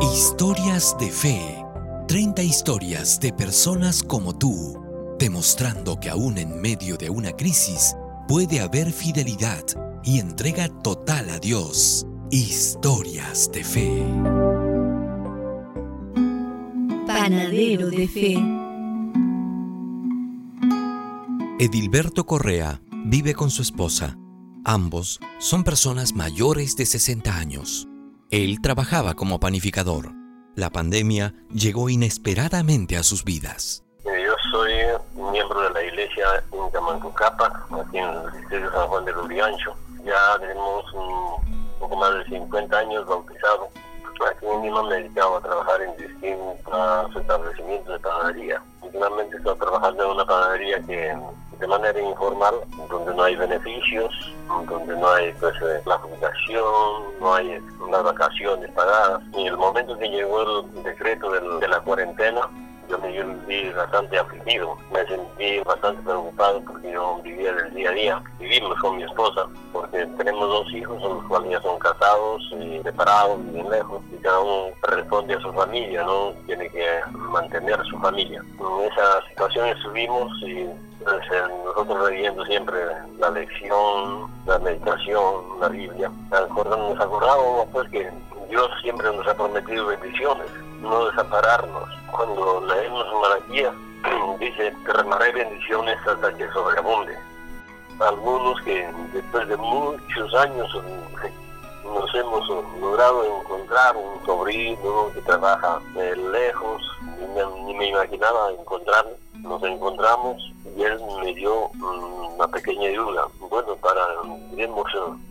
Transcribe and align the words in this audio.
Historias 0.00 0.96
de 0.98 1.10
fe. 1.10 1.64
30 2.08 2.42
historias 2.42 3.18
de 3.20 3.32
personas 3.32 4.02
como 4.02 4.36
tú, 4.36 4.78
demostrando 5.18 5.98
que 5.98 6.10
aún 6.10 6.38
en 6.38 6.60
medio 6.60 6.96
de 6.96 7.10
una 7.10 7.32
crisis 7.32 7.96
puede 8.28 8.60
haber 8.60 8.92
fidelidad 8.92 9.64
y 10.04 10.20
entrega 10.20 10.68
total 10.68 11.30
a 11.30 11.38
Dios. 11.38 12.06
Historias 12.30 13.50
de 13.52 13.64
fe. 13.64 14.04
Panadero 17.06 17.88
de 17.90 18.08
fe. 18.08 18.36
Edilberto 21.58 22.26
Correa 22.26 22.82
vive 23.06 23.34
con 23.34 23.50
su 23.50 23.62
esposa. 23.62 24.18
Ambos 24.64 25.20
son 25.38 25.64
personas 25.64 26.14
mayores 26.14 26.76
de 26.76 26.86
60 26.86 27.36
años. 27.36 27.88
Él 28.30 28.60
trabajaba 28.60 29.14
como 29.14 29.38
panificador. 29.38 30.10
La 30.56 30.70
pandemia 30.70 31.32
llegó 31.52 31.88
inesperadamente 31.88 32.96
a 32.96 33.04
sus 33.04 33.22
vidas. 33.22 33.84
Yo 34.04 34.34
soy 34.50 34.72
miembro 35.30 35.60
de 35.60 35.70
la 35.70 35.82
iglesia 35.84 36.42
Incamancucapa, 36.52 37.66
aquí 37.70 37.98
en 37.98 38.08
el 38.08 38.32
distrito 38.32 38.66
de 38.66 38.72
San 38.72 38.88
Juan 38.88 39.04
de 39.04 39.12
Luriancho. 39.12 39.76
Ya 40.04 40.38
tenemos 40.40 40.92
un 40.92 41.78
poco 41.78 41.96
más 41.96 42.14
de 42.14 42.24
50 42.24 42.76
años 42.76 43.06
bautizados. 43.06 43.68
Aquí 44.28 44.46
mismo 44.60 44.82
me 44.84 44.96
he 44.96 45.02
dedicado 45.02 45.36
a 45.36 45.42
trabajar 45.42 45.82
en 45.82 45.96
distintos 45.96 47.16
establecimientos 47.16 47.92
de 47.92 48.00
panadería. 48.00 48.62
Últimamente 48.96 49.36
estoy 49.36 49.58
trabajando 49.58 50.04
en 50.04 50.10
una 50.12 50.24
panadería 50.24 50.80
que 50.86 51.14
de 51.60 51.66
manera 51.66 52.00
informal, 52.00 52.54
donde 52.88 53.14
no 53.14 53.24
hay 53.24 53.36
beneficios, 53.36 54.10
donde 54.48 54.96
no 54.96 55.08
hay 55.10 55.32
pues, 55.34 55.54
eh, 55.56 55.82
la 55.84 55.98
jubilación, 55.98 57.20
no 57.20 57.34
hay 57.34 57.60
las 57.90 58.02
vacaciones 58.02 58.70
pagadas. 58.72 59.22
Y 59.36 59.48
el 59.48 59.56
momento 59.58 59.98
que 59.98 60.08
llegó 60.08 60.62
el 60.62 60.82
decreto 60.82 61.30
de 61.30 61.68
la 61.68 61.80
cuarentena, 61.80 62.48
yo 62.88 62.98
me 62.98 63.10
vi 63.46 63.68
bastante 63.70 64.18
afligido, 64.18 64.76
me 64.92 65.04
sentí 65.06 65.58
bastante 65.60 66.02
preocupado 66.02 66.62
porque 66.62 66.92
yo 66.92 67.20
vivía 67.22 67.52
del 67.52 67.74
día 67.74 67.90
a 67.90 67.92
día. 67.92 68.22
Vivimos 68.38 68.78
con 68.80 68.96
mi 68.96 69.02
esposa 69.02 69.46
porque 69.72 70.06
tenemos 70.18 70.48
dos 70.48 70.72
hijos, 70.72 71.02
los 71.02 71.24
cuales 71.24 71.50
ya 71.50 71.60
son 71.62 71.78
casados, 71.78 72.42
y 72.60 72.80
separados, 72.82 73.44
viven 73.44 73.70
lejos 73.70 74.02
y 74.12 74.16
cada 74.22 74.40
uno 74.40 74.74
responde 74.82 75.34
a 75.34 75.40
su 75.40 75.52
familia, 75.52 76.04
¿no? 76.04 76.32
Tiene 76.46 76.68
que 76.70 76.86
mantener 77.12 77.80
a 77.80 77.84
familia. 78.00 78.42
En 78.58 78.92
esa 78.92 79.26
situación 79.28 79.68
estuvimos 79.68 80.32
y 80.42 80.66
pues, 81.04 81.20
nosotros 81.64 82.10
leyendo 82.10 82.44
siempre 82.46 82.78
la 83.18 83.30
lección, 83.30 84.30
la 84.46 84.58
meditación, 84.58 85.60
la 85.60 85.68
Biblia. 85.68 86.10
Nos 86.30 87.00
acordábamos 87.00 87.66
pues 87.72 87.88
que 87.90 88.10
Dios 88.48 88.70
siempre 88.82 89.10
nos 89.12 89.26
ha 89.26 89.34
prometido 89.34 89.86
bendiciones 89.86 90.46
no 90.80 91.06
desampararnos. 91.06 91.88
Cuando 92.10 92.64
leemos 92.66 93.06
Malaquía, 93.20 93.72
dice, 94.40 94.74
derramaré 94.86 95.32
bendiciones 95.32 95.96
hasta 96.06 96.36
que 96.36 96.48
sobreabunde. 96.52 97.16
Algunos 98.00 98.60
que 98.62 98.86
después 99.12 99.48
de 99.48 99.56
muchos 99.56 100.34
años 100.34 100.70
nos 101.94 102.14
hemos 102.14 102.48
logrado 102.80 103.40
encontrar 103.40 103.96
un 103.96 104.24
sobrino 104.24 105.10
que 105.14 105.20
trabaja 105.22 105.80
lejos, 105.94 106.82
ni 107.64 107.74
me, 107.74 107.88
imaginaba 107.88 108.52
encontrarlo. 108.52 109.12
Nos 109.34 109.62
encontramos 109.62 110.36
y 110.76 110.82
él 110.82 110.98
me 111.22 111.34
dio 111.34 111.68
una 111.68 112.48
pequeña 112.48 112.88
ayuda. 112.88 113.26
Bueno, 113.48 113.76
para, 113.76 114.04
digamos, 114.50 114.84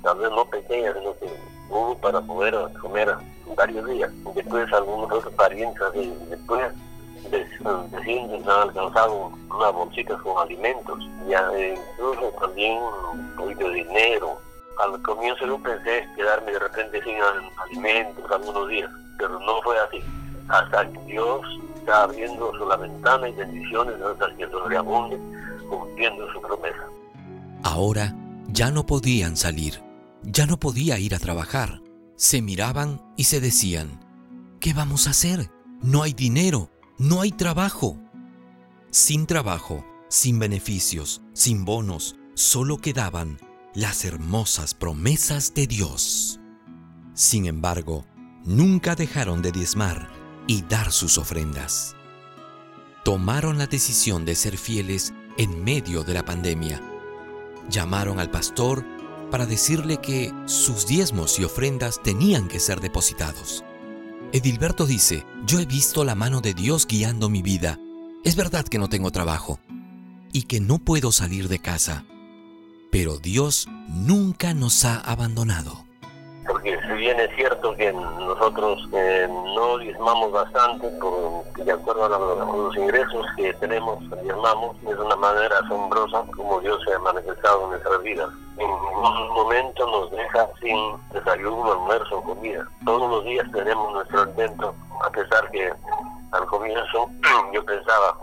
tal 0.04 0.18
vez 0.18 0.32
no 0.32 0.46
pequeña, 0.46 0.94
sino 0.94 1.14
que 1.18 1.30
hubo 1.70 1.98
para 1.98 2.22
poder 2.22 2.56
comer 2.82 3.16
varios 3.56 3.86
días. 3.88 4.12
Después 4.34 4.72
algunos 4.74 5.12
otros 5.12 5.34
parientes, 5.34 5.82
después 6.30 6.72
vecinos 7.92 8.48
han 8.48 8.70
alcanzado 8.70 9.32
unas 9.50 9.74
bolsitas 9.74 10.22
con 10.22 10.38
alimentos, 10.38 11.00
ya 11.28 11.50
incluso 11.58 12.32
también 12.40 12.78
un 13.14 13.36
poquito 13.36 13.70
de 13.70 13.76
dinero. 13.76 14.45
Al 14.84 15.02
comienzo 15.02 15.46
yo 15.46 15.58
pensé 15.60 16.08
quedarme 16.16 16.52
de 16.52 16.60
repente 16.60 17.02
sin 17.04 17.16
alimentos 17.64 18.32
algunos 18.32 18.68
días, 18.70 18.90
pero 19.18 19.40
no 19.40 19.62
fue 19.62 19.78
así. 19.80 20.04
Hasta 20.50 20.90
que 20.92 21.00
Dios 21.06 21.42
está 21.78 22.04
abriendo 22.04 22.52
la 22.68 22.78
ventana 22.78 23.30
y 23.30 23.34
bendiciones 23.34 23.96
hasta 24.02 24.36
que 24.36 24.48
sobreabunde, 24.50 25.18
cumpliendo 25.70 26.32
su 26.34 26.42
promesa. 26.42 26.86
Ahora 27.64 28.14
ya 28.48 28.70
no 28.70 28.86
podían 28.86 29.38
salir, 29.38 29.82
ya 30.24 30.46
no 30.46 30.58
podía 30.58 31.00
ir 31.00 31.16
a 31.16 31.20
trabajar 31.20 31.80
se 32.16 32.42
miraban 32.42 33.02
y 33.18 33.26
se 33.26 33.42
decían, 33.42 34.00
¿qué 34.60 34.74
vamos 34.74 35.08
a 35.08 35.12
hacer? 35.12 35.52
No 35.82 36.04
hay 36.04 36.14
dinero, 36.14 36.70
no 36.98 37.22
hay 37.22 37.32
trabajo. 37.32 37.98
Sin 38.90 39.26
trabajo, 39.26 39.86
sin 40.10 40.40
beneficios, 40.40 41.22
sin 41.34 41.66
bonos, 41.66 42.16
solo 42.34 42.78
quedaban 42.78 43.38
las 43.76 44.06
hermosas 44.06 44.74
promesas 44.74 45.54
de 45.54 45.68
Dios. 45.68 46.40
Sin 47.14 47.46
embargo, 47.46 48.06
nunca 48.46 48.96
dejaron 48.96 49.42
de 49.42 49.52
diezmar 49.52 50.10
y 50.48 50.62
dar 50.62 50.94
sus 50.94 51.18
ofrendas. 51.18 51.94
Tomaron 53.04 53.58
la 53.58 53.68
decisión 53.68 54.24
de 54.24 54.36
ser 54.36 54.58
fieles 54.58 55.14
en 55.38 55.64
medio 55.64 56.04
de 56.04 56.14
la 56.14 56.24
pandemia. 56.24 56.82
Llamaron 57.70 58.20
al 58.22 58.32
pastor 58.32 58.86
para 59.30 59.46
decirle 59.46 59.98
que 59.98 60.34
sus 60.46 60.88
diezmos 60.88 61.38
y 61.38 61.44
ofrendas 61.44 62.02
tenían 62.02 62.48
que 62.48 62.62
ser 62.62 62.80
depositados. 62.80 63.66
Edilberto 64.32 64.86
dice, 64.86 65.26
yo 65.46 65.60
he 65.60 65.66
visto 65.66 66.06
la 66.06 66.16
mano 66.16 66.40
de 66.40 66.54
Dios 66.54 66.88
guiando 66.88 67.28
mi 67.28 67.42
vida. 67.42 67.78
Es 68.24 68.38
verdad 68.38 68.66
que 68.66 68.80
no 68.80 68.88
tengo 68.88 69.12
trabajo 69.12 69.60
y 70.32 70.44
que 70.44 70.62
no 70.62 70.80
puedo 70.80 71.12
salir 71.12 71.50
de 71.50 71.60
casa, 71.60 72.06
pero 72.98 73.18
Dios 73.18 73.68
nunca 73.90 74.54
nos 74.54 74.86
ha 74.86 75.02
abandonado 75.02 75.84
porque 76.48 76.80
si 76.88 76.94
bien 76.94 77.20
es 77.20 77.30
cierto 77.36 77.76
que 77.76 77.92
nosotros 77.92 78.88
eh, 78.94 79.28
no 79.30 79.78
diezmamos 79.80 80.32
bastante, 80.32 80.88
por, 81.02 81.44
de 81.56 81.72
acuerdo 81.74 82.06
a 82.06 82.10
los, 82.10 82.78
ingresos 82.78 83.26
que 83.36 83.52
tenemos, 83.56 84.00
diezmamos, 84.24 84.78
es 84.88 84.98
una 84.98 85.18
manera 85.18 85.60
asombrosa 85.60 86.24
como 86.38 86.62
Dios 86.62 86.80
se 86.86 86.94
ha 86.94 87.00
manifestado 87.00 87.66
en 87.66 87.70
nuestras 87.72 88.02
vidas. 88.02 88.30
En 88.60 88.70
un 88.70 89.34
momento 89.34 89.86
nos 89.88 90.12
deja 90.12 90.48
sin 90.62 90.78
desayuno, 91.12 91.74
almuerzo, 91.74 92.22
comida. 92.22 92.66
Todos 92.86 93.10
los 93.10 93.26
días 93.26 93.46
tenemos 93.52 93.92
nuestro 93.92 94.22
alimento, 94.22 94.74
a 95.06 95.10
pesar 95.10 95.52
que 95.52 95.74
al 96.32 96.46
comienzo 96.46 97.10
yo 97.54 97.66
pensaba, 97.66 98.18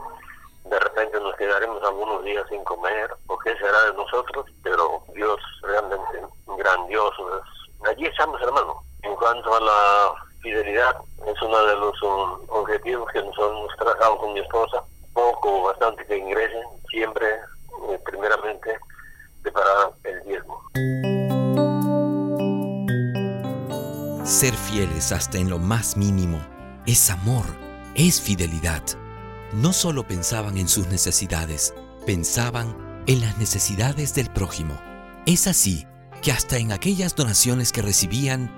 de 0.64 0.78
repente 0.78 1.20
nos 1.20 1.36
quedaremos 1.36 1.82
algunos 1.82 2.22
días 2.24 2.46
sin 2.48 2.62
comer, 2.64 3.10
o 3.26 3.38
qué 3.38 3.56
será 3.56 3.84
de 3.84 3.94
nosotros, 3.94 4.46
pero 4.62 5.02
Dios 5.14 5.38
realmente 5.62 6.22
grandioso 6.46 7.38
es 7.38 7.62
allí 7.88 8.06
estamos, 8.06 8.40
hermano. 8.42 8.82
En 9.02 9.14
cuanto 9.16 9.54
a 9.54 9.60
la 9.60 10.14
fidelidad, 10.40 10.96
es 11.26 11.42
uno 11.42 11.66
de 11.66 11.76
los 11.76 12.02
um, 12.02 12.38
objetivos 12.48 13.10
que 13.12 13.22
nosotros 13.22 13.58
hemos 13.58 13.76
trazado 13.76 14.18
con 14.18 14.32
mi 14.32 14.40
esposa. 14.40 14.82
Poco 15.12 15.60
o 15.60 15.62
bastante 15.64 16.06
que 16.06 16.16
ingresen, 16.16 16.62
siempre, 16.88 17.26
eh, 17.90 17.98
primeramente, 18.04 18.78
preparar 19.42 19.92
el 20.04 20.22
diezmo. 20.24 20.62
Ser 24.24 24.54
fieles 24.54 25.12
hasta 25.12 25.38
en 25.38 25.50
lo 25.50 25.58
más 25.58 25.96
mínimo 25.96 26.40
es 26.86 27.10
amor, 27.10 27.44
es 27.94 28.20
fidelidad. 28.20 28.82
No 29.52 29.74
solo 29.74 30.02
pensaban 30.04 30.56
en 30.56 30.66
sus 30.66 30.86
necesidades, 30.86 31.74
pensaban 32.06 32.74
en 33.06 33.20
las 33.20 33.36
necesidades 33.36 34.14
del 34.14 34.30
prójimo. 34.30 34.80
Es 35.26 35.46
así 35.46 35.86
que 36.22 36.32
hasta 36.32 36.56
en 36.56 36.72
aquellas 36.72 37.14
donaciones 37.14 37.70
que 37.70 37.82
recibían, 37.82 38.50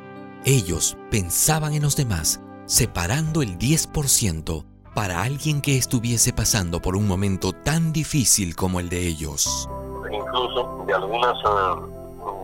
ellos 0.45 0.97
pensaban 1.11 1.75
en 1.75 1.83
los 1.83 1.97
demás, 1.97 2.41
separando 2.67 3.43
el 3.43 3.59
10% 3.59 4.65
para 4.95 5.23
alguien 5.23 5.61
que 5.63 5.77
estuviese 5.77 6.33
pasando 6.33 6.81
por 6.81 6.95
un 6.95 7.09
momento 7.09 7.53
tan 7.53 7.93
difícil 7.93 8.55
como 8.55 8.79
el 8.79 8.89
de 8.89 9.01
ellos. 9.05 9.69
Incluso 10.13 10.85
de 10.87 10.95
algunas, 10.95 11.37
ah, 11.45 11.77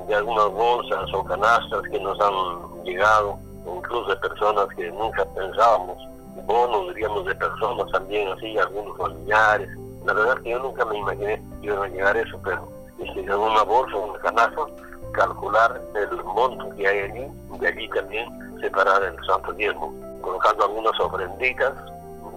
de 0.08 0.14
algunas 0.16 0.50
bolsas 0.50 1.08
o 1.14 1.22
canastas 1.22 1.82
que 1.88 2.00
nos 2.00 2.18
han 2.20 2.84
llegado, 2.84 3.38
incluso 3.76 4.10
de 4.10 4.16
personas 4.16 4.66
que 4.76 4.90
nunca 4.90 5.24
pensábamos, 5.36 5.98
bonos 6.46 6.94
diríamos 6.94 7.26
de 7.26 7.34
personas 7.34 7.90
también 7.92 8.28
así, 8.28 8.56
algunos 8.58 8.96
familiares. 8.96 9.68
La 10.04 10.12
verdad 10.12 10.36
es 10.36 10.42
que 10.42 10.50
yo 10.50 10.58
nunca 10.60 10.84
me 10.84 10.98
imaginé 10.98 11.42
que 11.60 11.66
iba 11.66 11.84
a 11.84 11.88
llegar 11.88 12.16
eso, 12.16 12.40
pero 12.44 12.68
si 12.98 13.22
de 13.22 13.34
una 13.34 13.62
bolsa 13.62 13.96
o 13.96 14.10
una 14.10 14.18
canasta 14.20 14.66
calcular 15.12 15.80
el 15.94 16.24
monto 16.24 16.70
que 16.76 16.86
hay 16.86 16.98
allí, 17.00 17.26
de 17.58 17.68
allí 17.68 17.88
también 17.88 18.28
separar 18.60 19.02
el 19.02 19.16
santo 19.26 19.52
diezmo, 19.54 19.94
colocando 20.20 20.64
algunas 20.64 20.98
ofrenditas 21.00 21.74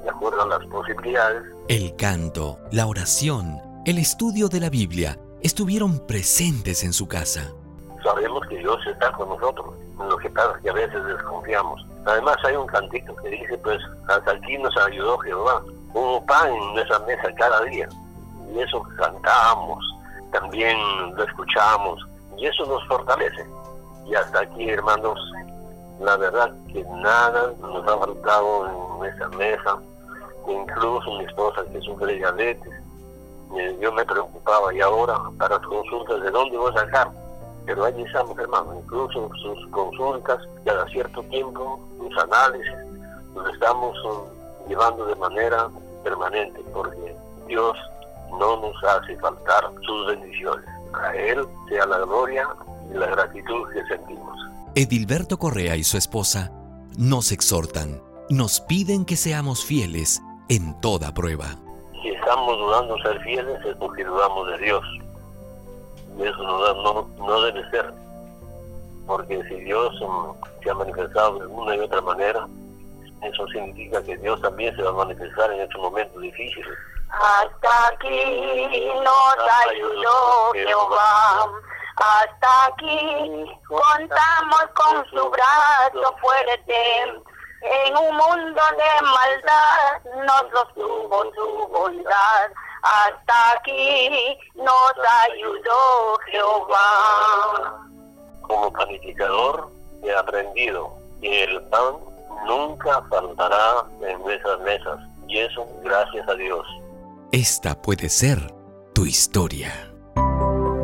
de 0.04 0.10
acuerdo 0.10 0.42
a 0.42 0.48
las 0.48 0.66
posibilidades. 0.68 1.44
El 1.68 1.96
canto, 1.96 2.60
la 2.72 2.88
oración, 2.88 3.62
el 3.86 3.98
estudio 3.98 4.50
de 4.50 4.60
la 4.60 4.70
Biblia 4.70 5.18
estuvieron 5.42 6.00
presentes 6.00 6.84
en 6.84 6.94
su 6.94 7.08
casa. 7.08 7.52
Sabemos 8.04 8.46
que 8.48 8.58
Dios 8.58 8.78
está 8.88 9.12
con 9.14 9.30
nosotros, 9.30 9.74
lo 9.98 10.18
que 10.18 10.30
pasa 10.30 10.54
es 10.58 10.64
que 10.64 10.70
a 10.70 10.74
veces 10.74 11.06
desconfiamos. 11.06 11.86
Además 12.06 12.36
hay 12.44 12.56
un 12.56 12.68
cantito 12.68 13.16
que 13.18 13.30
dice, 13.30 13.58
pues, 13.60 13.80
hasta 14.08 14.32
aquí 14.32 14.58
nos 14.58 14.76
ayudó 14.78 15.18
Jehová. 15.20 15.62
Hubo 15.94 16.26
pan 16.26 16.54
en 16.54 16.74
nuestra 16.74 17.00
mesa 17.00 17.30
cada 17.38 17.62
día. 17.62 17.88
Y 18.54 18.60
eso 18.60 18.84
cantábamos, 18.98 19.84
también 20.32 20.78
lo 21.16 21.24
escuchamos, 21.24 22.00
y 22.38 22.48
eso 22.48 22.66
nos 22.66 22.86
fortalece. 22.88 23.46
Y 24.06 24.16
hasta 24.16 24.42
aquí, 24.42 24.70
hermanos, 24.70 25.18
la 26.00 26.18
verdad 26.18 26.52
que 26.72 26.84
nada 26.84 27.54
nos 27.62 27.88
ha 27.88 27.98
faltado 27.98 28.68
en 28.68 29.00
nuestra 29.00 29.30
mesa. 29.30 29.78
Incluso 30.48 31.12
mi 31.18 31.24
esposa 31.24 31.64
que 31.72 31.80
sufre 31.82 32.16
diabetes, 32.16 32.74
yo 33.80 33.92
me 33.94 34.04
preocupaba 34.04 34.74
y 34.74 34.82
ahora 34.82 35.18
para 35.38 35.60
consultas, 35.60 36.22
¿de 36.22 36.32
dónde 36.32 36.58
voy 36.58 36.72
a 36.76 36.80
sacar? 36.80 37.23
Pero 37.66 37.86
allí 37.86 38.04
estamos, 38.04 38.38
hermano, 38.38 38.76
incluso 38.84 39.30
sus 39.42 39.68
consultas, 39.72 40.40
cada 40.66 40.86
cierto 40.90 41.24
tiempo, 41.24 41.80
sus 41.98 42.18
análisis, 42.18 42.74
los 43.36 43.54
estamos 43.54 43.98
um, 44.04 44.68
llevando 44.68 45.06
de 45.06 45.16
manera 45.16 45.70
permanente, 46.04 46.60
porque 46.74 47.16
Dios 47.48 47.78
no 48.40 48.58
nos 48.58 48.84
hace 48.84 49.18
faltar 49.18 49.64
sus 49.86 50.08
bendiciones. 50.08 50.66
A 50.94 51.16
Él 51.16 51.46
sea 51.70 51.86
la 51.86 52.00
gloria 52.00 52.48
y 52.92 52.98
la 52.98 53.08
gratitud 53.08 53.70
que 53.72 53.86
sentimos. 53.86 54.38
Edilberto 54.76 55.38
Correa 55.38 55.76
y 55.76 55.84
su 55.84 55.98
esposa 55.98 56.52
nos 56.98 57.32
exhortan, 57.32 58.02
nos 58.30 58.60
piden 58.62 59.06
que 59.06 59.16
seamos 59.16 59.64
fieles 59.64 60.22
en 60.50 60.80
toda 60.82 61.14
prueba. 61.14 61.56
Si 62.02 62.10
estamos 62.10 62.58
dudando 62.58 62.98
ser 63.00 63.20
fieles 63.22 63.64
es 63.66 63.76
porque 63.78 64.04
dudamos 64.04 64.48
de 64.50 64.58
Dios. 64.60 64.84
Y 66.18 66.24
eso 66.24 66.44
no, 66.44 66.84
no, 66.84 66.93
Dios 69.64 69.94
se 70.64 70.70
ha 70.70 70.74
manifestado 70.74 71.40
de 71.40 71.48
una 71.48 71.76
y 71.76 71.80
otra 71.80 72.02
manera, 72.02 72.48
eso 73.22 73.48
significa 73.48 74.04
que 74.04 74.18
Dios 74.18 74.42
también 74.42 74.76
se 74.76 74.84
va 74.84 74.90
a 74.90 75.06
manifestar 75.06 75.52
en 75.52 75.62
estos 75.62 75.82
momentos 75.82 76.22
difíciles. 76.22 76.78
Hasta 77.10 77.88
aquí 77.88 78.92
nos 79.04 79.36
ayudó 79.70 80.52
Jehová. 80.54 81.50
Hasta 81.96 82.66
aquí 82.68 83.46
contamos 83.68 84.66
con 84.74 85.06
su 85.10 85.30
brazo 85.30 86.18
fuerte. 86.20 87.04
En 87.62 87.96
un 87.96 88.18
mundo 88.18 88.62
de 88.72 89.02
maldad 89.04 90.26
nos 90.26 90.52
sostuvo 90.52 91.24
su 91.34 91.68
bondad. 91.68 92.52
Hasta 92.82 93.52
aquí 93.58 94.38
nos 94.56 94.94
ayudó 95.30 96.20
Jehová. 96.26 97.93
Como 98.44 98.72
panificador 98.72 99.70
he 100.04 100.16
aprendido 100.16 100.94
que 101.22 101.44
el 101.44 101.62
pan 101.64 101.96
nunca 102.46 103.02
faltará 103.10 103.86
en 104.08 104.22
nuestras 104.22 104.60
mesas. 104.62 105.00
Y 105.28 105.40
eso 105.40 105.68
gracias 105.84 106.26
a 106.28 106.36
Dios. 106.36 106.66
Esta 107.32 107.82
puede 107.82 108.10
ser 108.10 108.54
tu 108.94 109.06
historia. 109.06 109.72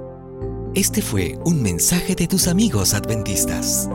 Este 0.75 1.01
fue 1.03 1.39
un 1.45 1.63
mensaje 1.63 2.15
de 2.15 2.29
tus 2.29 2.47
amigos 2.47 2.95
adventistas. 2.95 3.91